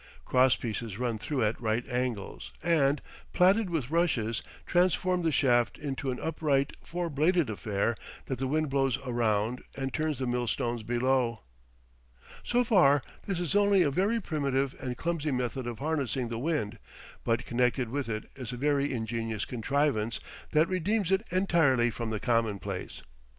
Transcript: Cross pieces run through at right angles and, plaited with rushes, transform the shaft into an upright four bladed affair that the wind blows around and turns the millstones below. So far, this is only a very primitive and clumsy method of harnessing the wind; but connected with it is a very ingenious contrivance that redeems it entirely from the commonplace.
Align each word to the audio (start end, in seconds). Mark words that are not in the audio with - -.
Cross 0.25 0.55
pieces 0.55 0.97
run 0.97 1.19
through 1.19 1.43
at 1.43 1.61
right 1.61 1.87
angles 1.87 2.51
and, 2.63 3.03
plaited 3.33 3.69
with 3.69 3.91
rushes, 3.91 4.41
transform 4.65 5.21
the 5.21 5.31
shaft 5.31 5.77
into 5.77 6.09
an 6.09 6.19
upright 6.19 6.75
four 6.81 7.07
bladed 7.07 7.51
affair 7.51 7.95
that 8.25 8.39
the 8.39 8.47
wind 8.47 8.67
blows 8.67 8.97
around 9.05 9.63
and 9.77 9.93
turns 9.93 10.17
the 10.17 10.25
millstones 10.25 10.81
below. 10.81 11.41
So 12.43 12.63
far, 12.63 13.03
this 13.27 13.39
is 13.39 13.53
only 13.55 13.83
a 13.83 13.91
very 13.91 14.19
primitive 14.19 14.73
and 14.79 14.97
clumsy 14.97 15.29
method 15.29 15.67
of 15.67 15.77
harnessing 15.77 16.29
the 16.29 16.39
wind; 16.39 16.79
but 17.23 17.45
connected 17.45 17.89
with 17.89 18.09
it 18.09 18.27
is 18.35 18.51
a 18.51 18.57
very 18.57 18.91
ingenious 18.91 19.45
contrivance 19.45 20.19
that 20.49 20.67
redeems 20.67 21.11
it 21.11 21.21
entirely 21.29 21.91
from 21.91 22.09
the 22.09 22.19
commonplace. 22.19 23.03